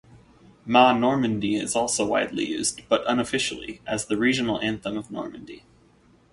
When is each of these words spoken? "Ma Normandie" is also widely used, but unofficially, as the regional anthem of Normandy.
"Ma 0.65 0.91
Normandie" 0.97 1.57
is 1.57 1.75
also 1.75 2.07
widely 2.07 2.43
used, 2.49 2.81
but 2.89 3.03
unofficially, 3.05 3.81
as 3.85 4.05
the 4.07 4.17
regional 4.17 4.59
anthem 4.59 4.97
of 4.97 5.11
Normandy. 5.11 5.63